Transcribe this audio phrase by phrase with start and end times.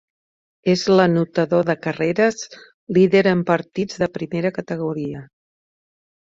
[0.71, 2.39] És l'anotador de carreres
[2.97, 5.23] líder en partits de primera categoria.